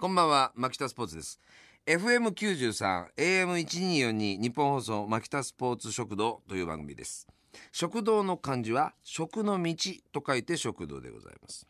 [0.00, 1.40] こんばんは牧田スポーツです。
[1.84, 7.26] FM93 AM1242 日本放送牧田スポーツ食堂という番組です。
[7.72, 9.74] 食堂の漢字は食の道
[10.12, 11.66] と書いて食堂でございます。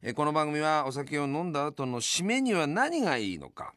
[0.00, 3.74] えこの番組はお酒を飲んだ後の締めには何がいいのか。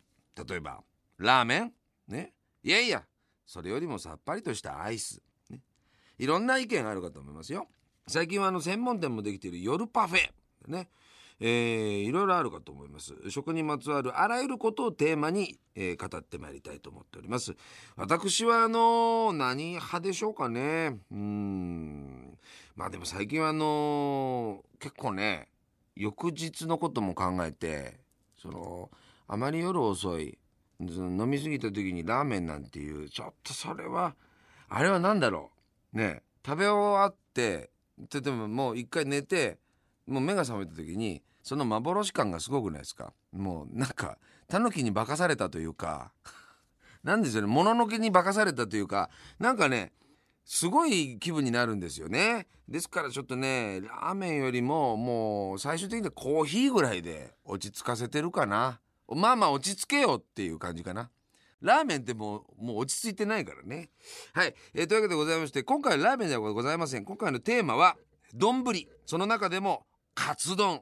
[0.48, 0.84] 例えば
[1.18, 1.74] ラーメン？
[2.08, 2.34] ね？
[2.62, 3.02] いやいや
[3.48, 5.20] それよりもさっぱりとしたアイス、
[5.50, 5.62] ね、
[6.20, 7.68] いろんな意見があるかと思いますよ。
[8.08, 10.30] 最近はあの専門店もできている夜パフェ。
[10.68, 10.90] ね？
[11.40, 12.85] えー、いろいろあるかと思います。
[12.96, 13.14] ます。
[13.30, 17.54] 食にまつわるあらゆることをテーマに、えー、語ってまいりたいと思っております。
[17.96, 20.98] 私はあの何派でしょうかね。
[21.12, 22.38] うん。
[22.76, 25.50] まあでも最近はあの結構ね
[25.96, 28.00] 翌日のことも考えて
[28.42, 28.90] その
[29.28, 30.38] あまり夜遅い
[30.80, 34.16] 飲み過ぎた時にラーメンなんていうちょっとそれは
[34.68, 35.52] あれは何だろ
[35.94, 35.98] う。
[35.98, 36.24] ね。
[36.46, 39.58] 食べ終わって例えばもう一回寝て
[40.06, 43.14] もう目が覚めた時にその幻感がすごくないですか？
[43.32, 46.12] もうなんかタヌキに化かされたというか
[47.04, 47.48] なんですよね？
[47.48, 49.94] もののけに化かされたというかなんかね
[50.44, 52.48] すごい気分になるんですよね。
[52.68, 58.82] ですからちょっとねラーメンよりももう最終的にはコーヒーぐらいで落ち着かせてるかな。
[59.08, 61.12] まあまあ落ち着けよっていう感じかな。
[61.62, 63.92] ラーメンってもうもう落ち着いてないからね。
[64.34, 67.06] はい、えー、というわけでございまして今回ラーメンではございません。
[67.06, 67.98] 今回のテーマは
[68.34, 68.64] 丼。
[69.06, 70.82] その中でもカツ丼。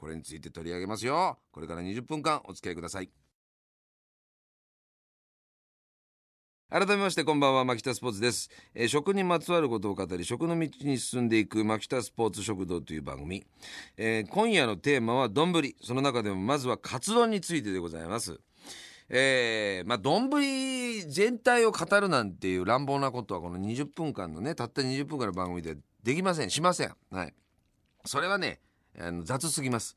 [0.00, 1.38] これについて取り上げますよ。
[1.52, 3.10] これから20分間お付き合いください。
[6.70, 13.44] 改めましてこんばんは牧田スポーツです、えー、食にまつわることを語り食の道に進んでいく牧田スポーツ食堂という番組、
[13.96, 15.52] えー、今夜のテーマは丼。
[15.82, 18.40] その中でもまずはカツ丼についてでございます。
[19.10, 20.30] えー、まあ丼
[21.10, 26.50] 全体を語るなんていう乱暴なことはこの20分間のねたった20分間の番組でできません。
[26.50, 26.94] しません。
[27.10, 27.34] はい。
[28.06, 28.60] それはね
[28.98, 29.96] あの雑すぎます。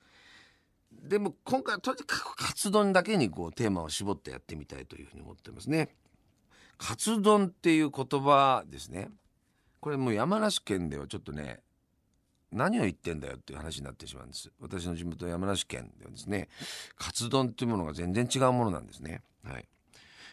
[0.91, 5.89] でも今回はとにかくカツ丼だけにこうテーマを絞ってやってみたいというふうに思ってますね。
[6.77, 9.09] カツ丼っていう言葉ですね。
[9.79, 11.59] これもう山梨県ではちょっとね
[12.51, 14.51] 何を言ってんだよっていう話になってしまうんです。
[14.59, 16.47] 私の地元山梨県ではですね
[16.95, 19.21] カツ丼っていうものが全然違うものなんですね。
[19.43, 19.67] はい。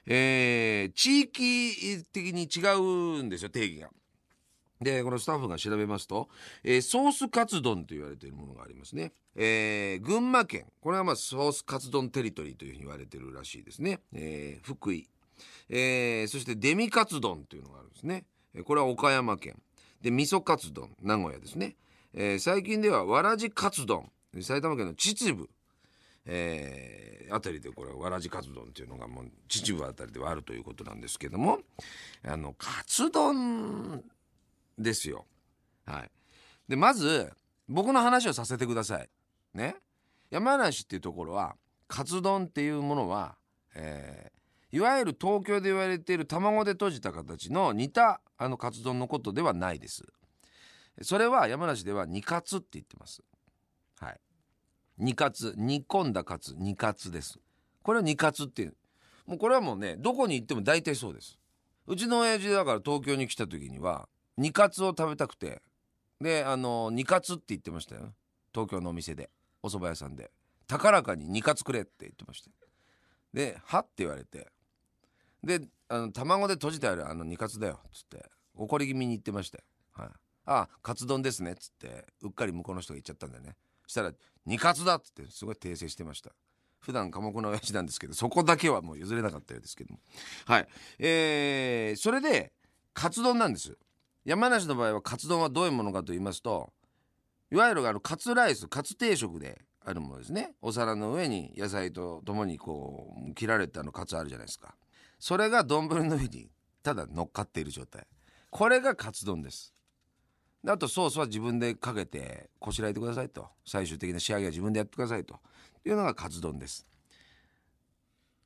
[0.06, 3.90] えー、地域的に違うんですよ定義が。
[4.80, 6.28] でこのスタッフが調べますと、
[6.64, 10.64] えー、ソースカツ丼と言われているものがありますね、えー、群馬県。
[10.80, 15.06] これはまあソースカツ丼テリトリーというふうに言われているらしいですね、えー、福井、
[15.68, 18.24] えー、そしてデミカツ丼というのがあるんですね。
[18.64, 19.60] これは岡山県。
[20.00, 20.90] で味噌カツ丼。
[21.02, 21.76] 名古屋ですね、
[22.14, 24.10] えー、最近ではわらじカツ丼。
[24.40, 25.48] 埼玉県の秩父。
[26.26, 31.58] えー、あたりでこれわらじカツ丼っていうのがもう秩父あたりではあるということなんですけども
[32.24, 34.02] あのカツ丼
[34.82, 35.26] ですよ。
[35.86, 36.10] はい、
[36.68, 37.32] でまず
[37.68, 39.08] 僕の話をさせてください。
[39.54, 39.76] ね
[40.30, 41.56] 山梨っていうところは
[41.88, 43.36] カツ丼っていうものは、
[43.74, 50.04] えー、いわゆる東京で言われている卵で閉じた形の似たあのカツ丼のことではないです。
[51.02, 53.22] それは山梨では煮カツって言ってます。
[54.00, 54.20] はい。
[54.98, 57.38] 煮カツ煮込んだカツ煮カツです。
[57.82, 58.76] これは煮カツっていう。
[59.26, 61.38] もうこれはもうねどこに行っても大体そうです。
[61.86, 64.08] うちの親父だから東京に来た時には
[64.40, 65.60] 煮カツを食べたくて。
[66.20, 68.14] であの煮カツって言ってましたよ。
[68.52, 69.30] 東京のお店で。
[69.62, 70.30] お蕎麦屋さんで。
[70.66, 72.50] 高らかに煮カツくれって言ってました。
[73.34, 74.50] で「は?」って言われて。
[75.44, 77.80] であの卵で閉じてあるあの煮カツだよ。
[77.86, 78.24] っつって。
[78.54, 80.12] 怒り気味に言ってましたよ、はい、あ
[80.56, 81.52] あカツ丼ですね。
[81.52, 82.06] っつって。
[82.22, 83.56] うっかり向こうの人が言っちゃったんだよね。
[83.86, 84.12] したら
[84.46, 86.32] 「煮カツだ!」っつってすごい訂正してました。
[86.80, 90.00] 普段寡黙な親父なんですけどそこだけはもう譲れなかったようですけども。
[90.46, 90.68] はい。
[90.98, 92.52] えー、それで
[92.94, 93.76] カツ丼なんです。
[94.24, 96.72] 山梨の場合はカツ丼はどういうものかと言いますと
[97.50, 100.52] いわゆるあのカツライスカツ定食であるものですね。
[100.60, 104.76] お皿の上に野菜とともにこう切られたのカツあるじゃないですか。
[105.18, 106.50] それが丼の上に
[106.82, 108.06] ただ乗っかっている状態。
[108.50, 109.72] これがカツ丼です。
[110.66, 113.48] あとソースは自分でかけてこしらえてくださいと。
[113.66, 115.40] 最終的な仕上げは自分でやってくださいと。
[115.84, 116.86] いうのがカツ丼です。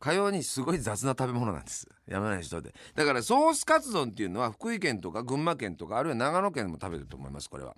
[0.05, 1.89] かようにすごい雑な食べ物なんです。
[2.07, 2.75] 山梨とで。
[2.95, 7.75] だからソースカツ丼っていうのは福井県とか群馬県とかあるいは長野県でも食べると思いますこれは。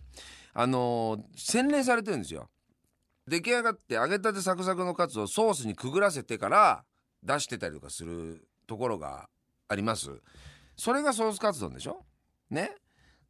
[0.52, 2.48] あのー、洗練されてるんですよ。
[3.28, 6.84] 出来上がって揚げたてサクサクのカツをソースにくぐらせてから
[7.22, 9.28] 出してたりとかするところが
[9.68, 10.10] あります。
[10.76, 12.04] それがソースカツ丼でしょ？
[12.50, 12.72] ね？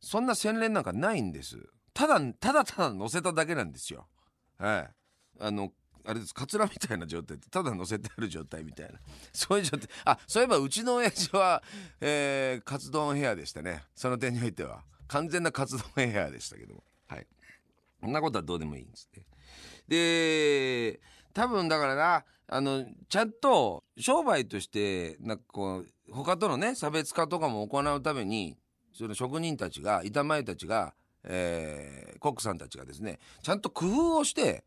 [0.00, 1.56] そんな洗練なんかないんです。
[1.94, 4.06] ただただただ乗せただけなんですよ。
[4.58, 4.90] はい。
[5.40, 5.72] あの
[6.06, 6.34] あれです。
[6.34, 8.98] カツラみたいな状態ってただ乗せてある状態みたいな。
[9.32, 9.88] そういう状態。
[10.04, 11.62] あそういえばうちの親父は、
[12.00, 13.84] えー、カツ丼ヘアでしたね。
[13.94, 14.84] その点においては。
[15.08, 16.84] 完全なカツ丼ヘアでしたけども。
[17.08, 17.26] はい。
[18.00, 19.24] そんなことはどうでもいいんですね
[19.88, 21.00] で
[21.32, 28.56] 多分だからなあのちゃんと商売としてなんかこう他とのね差別化とかも行うために
[28.92, 30.94] その職人たちが板前たちが、
[31.24, 34.64] えー、コックさんたちがですねちゃんと工夫をして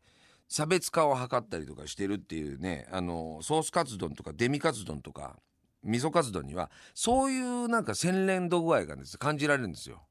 [0.50, 5.36] 差別化を図ったりとかしてるっていうねあのソースカツ丼とかデミカツ丼とか
[5.84, 10.02] 味噌カツ丼にはそういうなんか洗練度具合がです感じられるんですよ。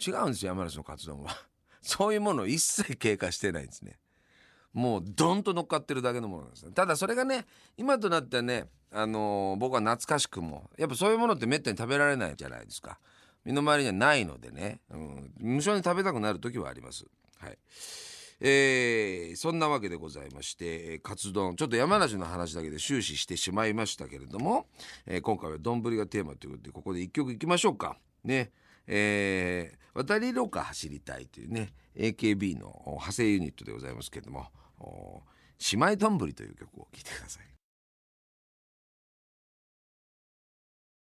[0.00, 1.36] 違うんですよ山梨のカツ丼は。
[1.82, 3.98] そういうものを一切経過してないんですね。
[4.72, 7.46] もうドンと乗っかってるだけのものなんですただそれがね
[7.76, 13.00] 今となってはねあのー、僕は懐かしくもやっぱそういうものってめったに食べられないじゃないですか。
[13.44, 17.06] 身の回りにはないのでね、うん、無性に食べたくなる時はあります。
[17.38, 17.58] はい。
[18.40, 24.66] えー、そんなわけでございましてカツ丼ちょっと山梨の話だけで終始してしまいましたけれども、
[25.06, 28.50] えー、今回は丼がテーマということでここで一曲いきましょうかね
[28.90, 34.46] えー、渡り廊下走りたいというね AKB の派生ユニットでございますけれども
[35.72, 37.44] 「姉妹どんぶり」という曲を聴いてください。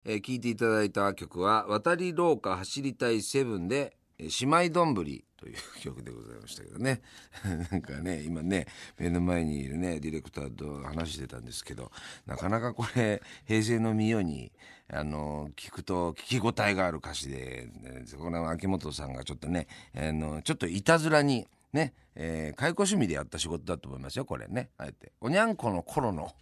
[0.06, 7.02] えー、聴いていただいた曲は「渡り廊下走りたいセブン」で「姉妹どんぶり」という曲でございましたけどね。
[7.72, 8.68] なんかね今ね
[8.98, 11.92] 目の前にいるねディレクターと話してたんですけど
[12.26, 14.52] なかなかこれ平成の御代に
[14.90, 24.70] あの聞くと聞き応えがある歌詞で、ね、この秋元さんがちょっとねあのちょっといたずらにね、えー、解雇趣味でやった仕事だと思いますよこれね。
[24.78, 25.12] あえて。
[25.20, 26.34] おにゃんこの頃の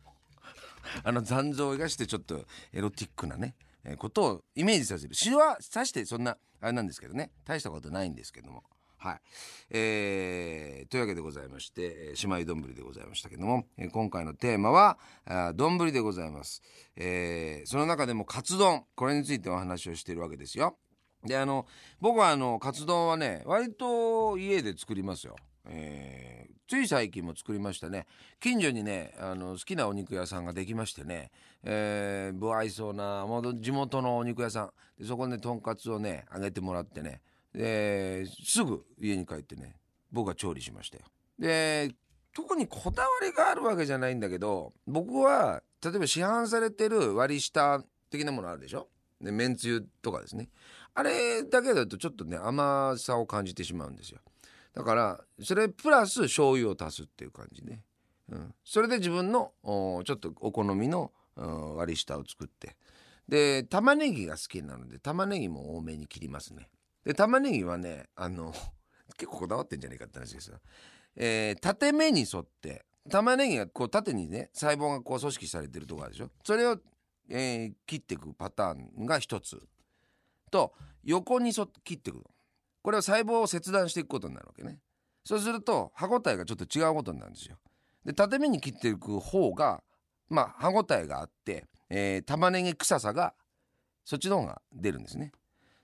[1.04, 8.64] あの残像を生かしてちょっとエロティックなね、え、ことをイメージさせる詩はさしてそんなあれなんですけどね大したことないんですけども
[9.02, 9.22] はい。
[9.72, 15.00] えー、というわけでございまして、姉妹丼でございましたけども、え、今回のテーマは、
[15.56, 16.62] 丼でございます。
[16.96, 20.78] えー、その中でもカツ丼、これについてお話をしているわけですよ。
[21.26, 21.66] で、あの、
[22.00, 25.36] 僕はあの、カツ丼はね、割と家で作りますよ。
[25.66, 28.08] えー、つい最近も作りましたね
[28.40, 31.32] 近所にねあの好きなお肉屋さんができましてね、
[31.64, 33.26] えー、不愛想な
[33.60, 34.72] 地元のお肉屋さん。
[35.00, 37.22] でそこでとんかつをねあげてもらってね。
[37.54, 39.76] ですぐ家に帰ってね
[40.12, 41.04] 僕は調理しましたよ。
[41.38, 41.94] で
[42.34, 48.88] 特にこだわりがあるわけじゃないんだけど僕は例えば市販されてる割り下的なものあるでしょ？
[49.20, 50.50] でめんつゆとかですね。
[50.94, 54.20] あれだけだとちょっとね甘さを感じてしまうんですよ。
[54.74, 57.84] だからそれプラス醤油を足すっていう感じね、
[58.30, 62.76] うん、それで自分のちょっとお好みの割り下を作って。
[63.28, 66.68] で玉ねぎが好きなので玉ねぎも多めに切りますね。
[67.06, 68.54] で玉ねぎはねあの
[69.18, 70.60] 結構こだわってんじゃないかって話ですよ、
[71.16, 76.30] えー、縦目に沿って玉ねぎがこう縦にね細胞がこう組織されてるとこあるでしょ。
[76.44, 76.78] それを、
[77.30, 79.62] えー、切っていくパターンが一つ。
[80.52, 80.74] と
[81.04, 82.24] 横にそ切っていくの。
[82.82, 84.80] これは細胞を切断していくことになるわけね。
[85.24, 87.58] そうすると歯ごたえがちょっと違うことになるんですよ。
[88.06, 89.84] で縦目に切っていく方が
[90.30, 93.34] まあ歯ごたえがあって、えー、玉ねぎ臭さが
[94.04, 95.32] そっちの方が出るんですね。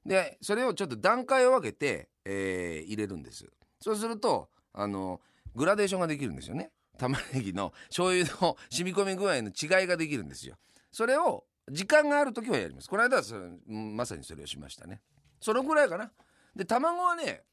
[0.05, 3.45] でそれをちょっと段階を分けて、えー、入れるんです。
[3.79, 5.21] そうするとあの
[5.55, 6.71] グラデーションができるんですよね。
[6.97, 10.55] 玉ねぎの醤油の 染み込み具合の違いができるんですよ。
[10.91, 12.89] それを時間がある時はやります。
[12.89, 13.23] この間は
[13.67, 15.01] まさにそれをしましたね。
[15.39, 16.11] そのぐらいかな。
[16.57, 17.44] で卵はね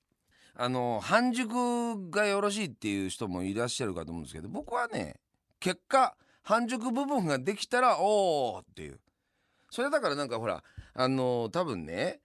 [0.56, 5.16] あの半熟がよろしいっていう人もいらっしゃるかと思うんですけど僕はね
[5.60, 8.98] 結果半熟部分ができたらおおっていう。
[9.70, 10.62] それだからなんかほら
[10.94, 12.20] あの多分ね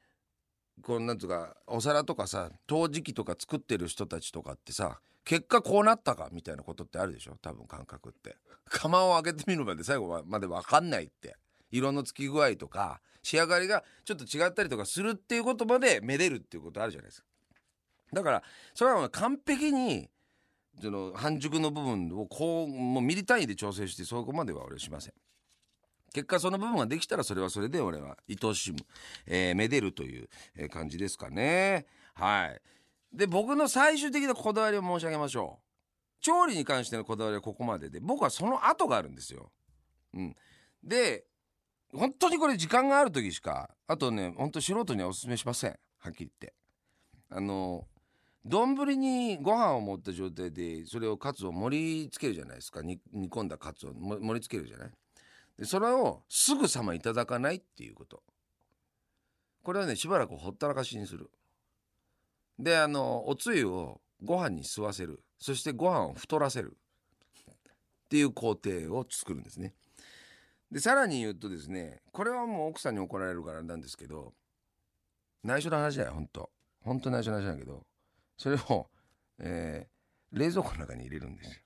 [0.82, 7.36] こうなんつうかお皿とかさ陶磁器とか作ってる人たちとかってさ結果こうなったかみたいなことってあるでしょ？
[7.42, 8.38] 多分感覚って。
[8.65, 11.36] 釜を開けてみるまで最後まで分かんないって。
[11.72, 17.28] 色のつき具合とか仕上がりがちょっと違ったりとかするっていうことまでめでるっていうことあるじゃないですか。
[18.14, 20.10] だからそれは完璧に
[20.82, 25.14] その半熟の部分をこうもうミリ単位で調整してそこまでは俺はしません。
[26.12, 28.80] 結果その部分ができたらそれはそれで俺は愛しむ、
[29.28, 30.30] えー、めでるという
[30.70, 31.86] 感じですかね。
[32.16, 32.62] はい。
[33.16, 35.70] で僕の最終的なこだわりを申し上げましょう。
[36.22, 39.52] 調理に関してのこだわりはここまでで僕はその後があるんですよ、
[40.14, 40.36] うん、
[40.84, 41.26] で
[41.93, 45.79] 本当にこれ時間がある時しかあとね本当素人にはおすすめしません。
[45.98, 46.53] はっきり言って。
[47.29, 47.88] あの
[48.46, 52.81] 丼にご飯を持った状態でそれをカツを盛り付けるじゃないですか。
[52.81, 54.91] 煮込んだカツを盛り付けるじゃない。
[55.58, 58.24] でそれをすぐさまいただかないっていうこと。
[59.63, 61.29] これはねしばらくほったらかしにする。
[62.58, 65.22] であのおつゆをご飯に吸わせる。
[65.38, 66.77] そしてご飯を太らせる。
[68.05, 69.75] っていう工程を作るんですね。
[70.72, 74.34] でさらに言うとですねこれはもう奥さんに怒られるからなんですけど
[75.44, 76.50] 内緒の話だよほんと。
[76.82, 77.86] ほんと内緒の話だけど
[78.38, 78.88] それを、
[79.40, 81.62] えー、冷蔵庫の中に入れるんですよ。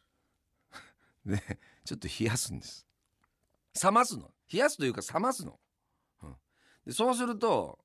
[1.38, 2.88] でちょっと冷やすんです。
[3.84, 4.32] 冷ますの。
[4.52, 5.60] 冷やすというか冷ますの、
[6.22, 6.36] うん、
[6.86, 7.80] でそうすると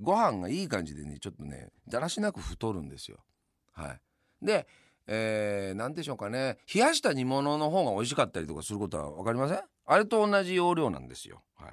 [0.00, 3.24] ご飯がいい感じでねちょっとねだらしなく太るんですよ。
[3.72, 4.00] はい。
[4.44, 4.66] で
[5.10, 6.58] えー、何でしょうかね。
[6.72, 9.62] 冷やした煮物の方が美味しかったりとかすることは分かりません？
[9.90, 11.42] あれと同じ要領なんですよ。
[11.56, 11.72] はい、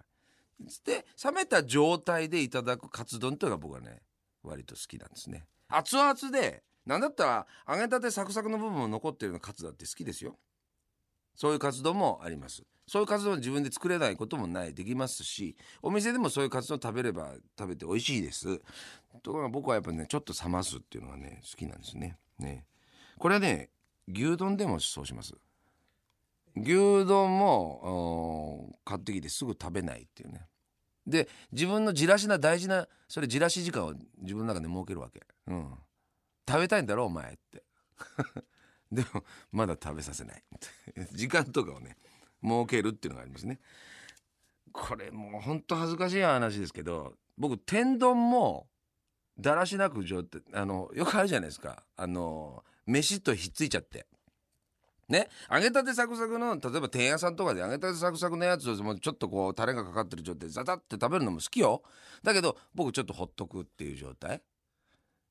[0.85, 4.01] で冷めた状態でいただくカツ丼というのが僕はね
[4.41, 5.45] 割と好きなんですね。
[5.67, 10.37] 熱々で何だったら揚げたてサクサクの部分も残ってるようなカツだって好きですよ。
[11.35, 12.63] そういうカツ丼もあります。
[12.87, 18.61] そういうカツ丼自分で作れないこともないできますしお店でもそういうカツ丼食べれば食べて美味しいです。
[19.23, 22.17] ところが僕はやっぱねちょっと冷ますっていうのがね好きなんですね。
[22.39, 22.65] ね
[23.17, 23.71] これはね
[24.07, 25.33] 牛丼でもそうします
[26.55, 30.47] 牛丼も買ってきてすぐ食べないっていうね。
[31.05, 35.69] で自分のじらしな大事なそれじらし時間を自分の中で設けるわけ、うん、
[36.47, 37.63] 食べたいんだろお前って。
[38.91, 40.43] でもまだ食べさせない。
[41.11, 41.97] 時間とかをね
[42.41, 43.59] 設けるっていうのがありますね。
[44.71, 48.67] これもうほんと恥ずかしい話ですけど僕天丼も
[49.37, 51.83] だらしなく状態あのよくあるじゃないですか。
[51.95, 54.07] あの飯とひっついちゃって。
[55.09, 55.29] ね。
[55.51, 61.83] 揚げたてサクサクの例えば天屋さんとかで揚げたてサクサクのやつをもうちょっとこうタレがかかってる状態でザザって食べるのも好きよ。
[62.23, 64.41] だけど僕ちょっとほっとくっていう状態。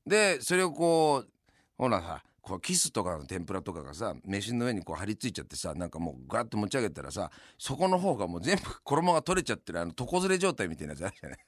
[0.06, 1.28] でそれをこう
[1.76, 11.38] ほらさこうキスとかの天ぷらとかがさ飯の上にこう張り付いちゃってさなんかもうガッと持ち上げたらさそこの方がもう全部 衣が取れちゃってるあの床ずれ状態みたいなやつあるじゃない。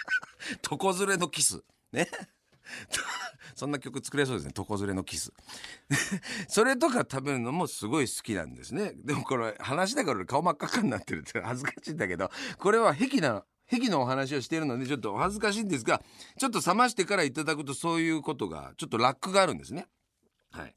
[0.70, 1.62] 床ずれのキス。
[1.92, 2.08] ね。
[3.54, 4.52] そんな曲作れそうですね。
[4.56, 5.32] 床ずれのキス。
[6.48, 8.92] それとか食べるのもすごい好きなんですね。
[8.96, 16.02] でもこれ話だから顔真っ赤っかになってるって恥ずかしいんだけどこれは癖な癖のお話をしているのでちょっとお恥ずかしいんですが
[16.38, 19.86] ちょっと冷ましてからいただくとそういうことがちょっとラックがあるんですね。
[20.50, 20.74] はい。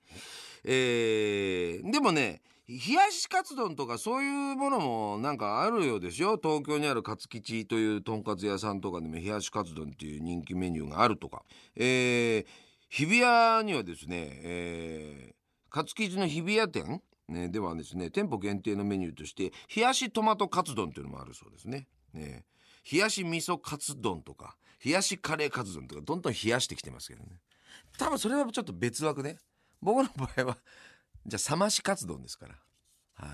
[0.64, 6.38] えー、でもね冷やしカツ丼とかそういうものもなんかあるようですよ。
[6.42, 11.44] 東京にあるカツ吉というとんかつ屋さんとかでも冷やしカツ丼っていう人気メニューがあるとか、
[11.78, 12.46] えー、
[12.90, 15.34] 日比谷にはですね、えー、
[15.74, 21.88] カツ吉の日比谷店、ね、ではですね店舗限定のメニューとして冷やしトマトカツ丼というのもあるそうですね。
[22.14, 22.44] ね
[22.92, 27.40] 冷やし味噌カツ丼とか冷やしカレーカツ丼とかどんどん冷やしてきてますけどね。
[27.98, 29.38] 多分それはちょっと別枠ね。
[29.82, 30.58] 僕の場合は
[31.28, 32.56] じゃあ冷ましカツ丼ですから、
[33.16, 33.28] は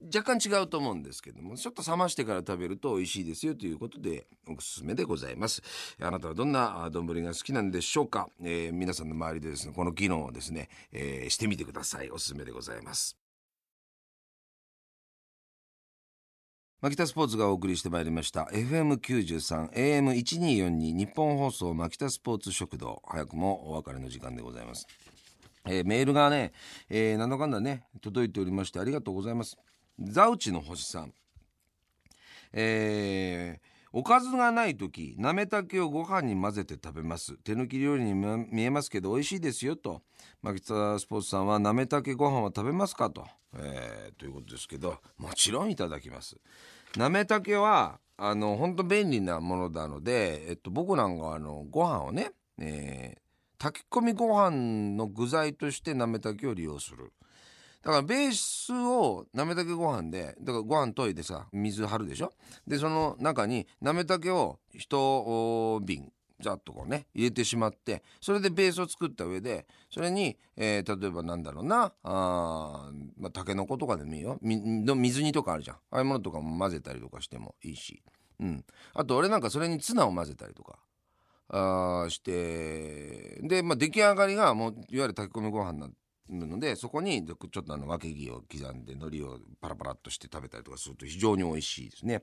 [0.00, 5.62] い、若干違うと思うんですけどもちょっと冷ましてから食べると美味しいですよということでおすすめでございます。
[6.00, 12.10] あなたはどんな丼が好きなんでしょうか、えー、皆さんの周りでですねこの機能をですね、えー、してみてください。
[12.10, 13.16] おすすめでございます。
[16.82, 18.42] 牧田スポーツがお送りしてまいりました。
[18.52, 23.02] FM93 AM1242 日本放送牧田スポーツ食堂。
[23.06, 24.86] 早くもお別れの時間でございます。
[25.66, 26.52] えー、メールがね、
[26.88, 29.56] えー、なんだかんだね届いておりましてありがとうございます。
[29.98, 31.12] ザウチの星さん。
[32.52, 37.38] えーおかずがない時なめたけをご飯に混ぜて食べます。
[37.38, 40.02] 手抜き料理に見えますけど美味しいですよと。
[40.42, 46.36] 牧田スポーツさんはなめたけご飯は食べますかと、えー、ということですけどもちろんいただきます。
[46.98, 53.18] なめたけはあの本当便利なものなので、えっと、僕なんかあのご飯をね、えー、
[53.58, 57.12] 炊き込みご飯の具材としてなめたけを利用する。
[57.82, 62.32] だからベースをなめたけご飯でだからご飯研いでさ水張るでしょ？
[62.66, 66.10] でその中になめたけを一瓶
[66.40, 74.36] ざっとこうね入れてしまってそれでベースを作った上でそれに、えー、例えばなんだろうなあ、まあ、タケノコとかでもいいよ。
[74.42, 75.76] 水煮とかあるじゃん。
[75.76, 78.02] ああいうものとかも混ぜたりとかしてもいいし、
[78.40, 80.78] うん、あと俺なんかそれにツナを混ぜたりとか。
[81.48, 85.88] あしてで、まあ、出来上がりがもういわゆる炊き込みご飯な
[86.28, 92.22] のでそこにちょっとあの分け木を刻んで海苔をパラパラっとして食べたりとかすると非常に美味しいですね。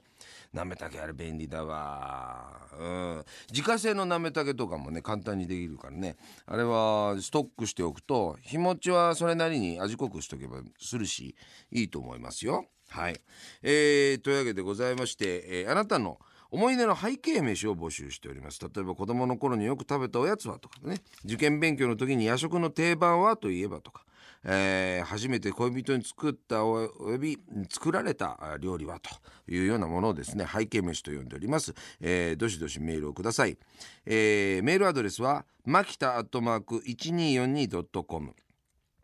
[0.51, 3.25] なめたけあれ便利だわうん。
[3.49, 6.17] 自家製のなめたけとかもね簡単にできるからね。
[6.45, 11.35] あれはストックしておくと日持ちはそれなりに味濃くしとけばするし
[11.71, 12.65] いいと思いますよ。
[12.89, 13.19] はい、
[13.63, 16.19] えー、というわけでございまして、えー、あなたの
[16.53, 18.59] 「思い出の背景飯を募集しております。
[18.61, 20.97] 例えば子供の頃によく食べたおやつはとかね。
[21.25, 24.05] 受験勉強の時に夜食の定番はといえばとか、
[24.43, 27.39] えー、初めて恋人に作ったおよび
[27.71, 29.09] 作られた料理はと
[29.51, 33.57] いうようなものをですね背景飯と呼んでおります、えー、どしどしメールをください、
[34.05, 38.35] えー、メールアドレスはマキタアットマーク 1242.com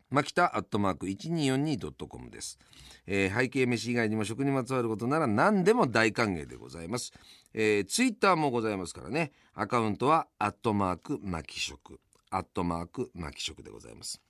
[0.09, 2.57] マキタアットマーク 1242.com です、
[3.05, 7.13] えー、背景飯以外にも食にまつわることなら何でも大歓迎でございます。
[7.53, 9.31] えー、ツイッターもございますからね。
[9.53, 11.99] アカウントはアットマークマキ食。
[12.31, 14.21] アットマークマキ食でございます、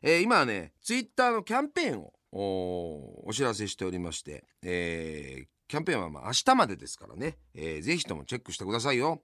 [0.00, 9.22] えー、今はねツイッターのキャンペーンをおお知らせしておりまして、えーキャンペーンはまあ明日までですからね、えーぜひともチェックしてくださいよ。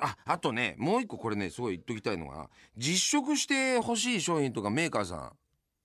[0.00, 5.32] ああとねもう一個これねすごい言っときたいのが実食してほしい商品とかメーカーさん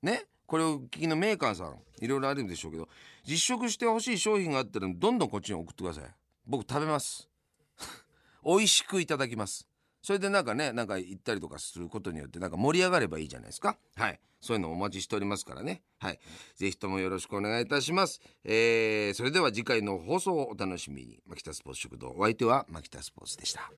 [0.02, 2.88] ねこれを聞きのメーカーさんいろいろあるんでしょうけど
[3.26, 6.04] 実食してほしい商品があったらどんどんこっちに送ってください。
[6.48, 7.30] 僕食べます。
[8.44, 9.68] 美味しくいただきます。
[10.02, 13.78] それでなんかねなんか行ったりとかすることによってなんか盛り上がればいいじゃないですか。
[13.96, 14.20] はい。
[14.42, 15.84] そういうのお待ちしておりますからね。
[16.00, 16.20] はい。
[16.56, 18.22] ぜひともよろしくお願いいたします。
[18.46, 21.22] えー、それでは次回の放送をお楽しみに。
[21.28, 22.12] マキタスポーツ食堂。
[22.12, 23.70] お相手はマキタスポーツでした。